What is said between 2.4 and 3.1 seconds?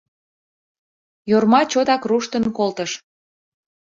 колтыш.